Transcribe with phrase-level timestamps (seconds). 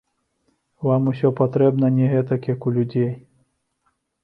[0.87, 3.15] Вам усё патрэбна не гэтак, як у людзей.